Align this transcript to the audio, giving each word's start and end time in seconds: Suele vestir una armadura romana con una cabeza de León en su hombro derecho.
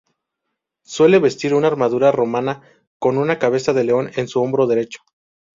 Suele 0.83 1.19
vestir 1.19 1.53
una 1.53 1.67
armadura 1.67 2.11
romana 2.11 2.63
con 2.97 3.17
una 3.19 3.37
cabeza 3.37 3.71
de 3.71 3.83
León 3.83 4.09
en 4.15 4.27
su 4.27 4.41
hombro 4.41 4.65
derecho. 4.65 5.01